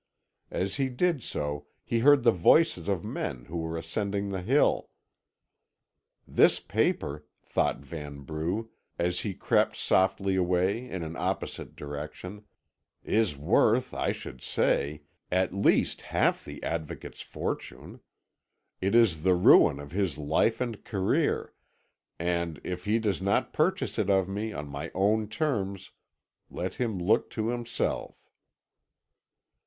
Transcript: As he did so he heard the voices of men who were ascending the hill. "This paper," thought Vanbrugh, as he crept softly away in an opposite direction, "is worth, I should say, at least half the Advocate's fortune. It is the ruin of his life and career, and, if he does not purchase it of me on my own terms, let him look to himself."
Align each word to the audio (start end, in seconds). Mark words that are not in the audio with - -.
As 0.49 0.77
he 0.77 0.89
did 0.89 1.21
so 1.21 1.67
he 1.83 1.99
heard 1.99 2.23
the 2.23 2.31
voices 2.31 2.87
of 2.87 3.05
men 3.05 3.45
who 3.45 3.57
were 3.59 3.77
ascending 3.77 4.29
the 4.29 4.41
hill. 4.41 4.89
"This 6.27 6.59
paper," 6.59 7.27
thought 7.43 7.81
Vanbrugh, 7.81 8.67
as 8.97 9.19
he 9.19 9.35
crept 9.35 9.75
softly 9.75 10.35
away 10.35 10.89
in 10.89 11.03
an 11.03 11.15
opposite 11.15 11.75
direction, 11.75 12.45
"is 13.03 13.37
worth, 13.37 13.93
I 13.93 14.11
should 14.11 14.41
say, 14.41 15.03
at 15.31 15.53
least 15.53 16.01
half 16.01 16.43
the 16.43 16.63
Advocate's 16.63 17.21
fortune. 17.21 17.99
It 18.81 18.95
is 18.95 19.21
the 19.21 19.35
ruin 19.35 19.79
of 19.79 19.91
his 19.91 20.17
life 20.17 20.59
and 20.59 20.83
career, 20.83 21.53
and, 22.17 22.59
if 22.63 22.85
he 22.85 22.97
does 22.97 23.21
not 23.21 23.53
purchase 23.53 23.99
it 23.99 24.09
of 24.09 24.27
me 24.27 24.51
on 24.51 24.67
my 24.67 24.89
own 24.95 25.27
terms, 25.27 25.91
let 26.49 26.73
him 26.73 26.97
look 26.97 27.29
to 27.29 27.49
himself." 27.49 28.27